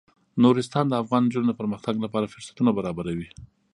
[0.43, 3.29] نورستان د افغان نجونو د پرمختګ لپاره ښه فرصتونه برابروي.